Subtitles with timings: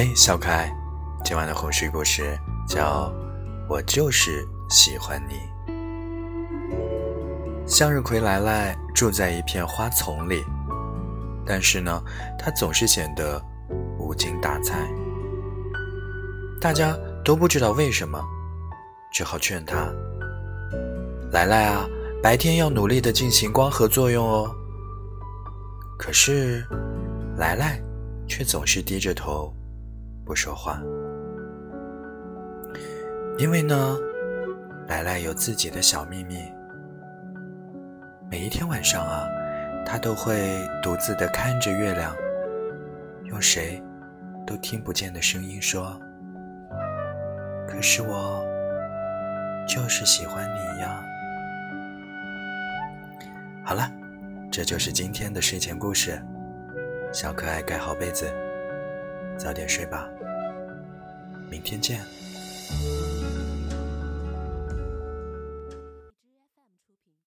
[0.00, 0.72] 嘿，小可爱，
[1.24, 2.38] 今晚的哄睡故事
[2.68, 3.10] 叫
[3.68, 5.34] 《我就是喜欢你》。
[7.66, 10.44] 向日葵来来住在一片花丛里，
[11.44, 12.00] 但是呢，
[12.38, 13.42] 它总是显得
[13.98, 14.88] 无精打采。
[16.60, 18.22] 大家都不知道为什么，
[19.12, 19.92] 只好劝他
[21.32, 21.84] ：“来来啊，
[22.22, 24.48] 白天要努力的进行光合作用哦。”
[25.98, 26.64] 可是，
[27.36, 27.82] 来来
[28.28, 29.52] 却总是低着头。
[30.28, 30.78] 不说话，
[33.38, 33.96] 因为呢，
[34.86, 36.52] 莱莱有自己的小秘密。
[38.30, 39.26] 每一天晚上啊，
[39.86, 42.14] 他都会独自的看着月亮，
[43.24, 43.82] 用谁
[44.46, 45.98] 都听不见的声音说
[47.66, 48.44] ：“可是我
[49.66, 51.02] 就是喜欢你呀。”
[53.64, 53.90] 好了，
[54.52, 56.22] 这就是今天的睡前故事。
[57.14, 58.30] 小可爱盖好被子，
[59.38, 60.10] 早点睡吧。
[61.48, 62.00] 明天见。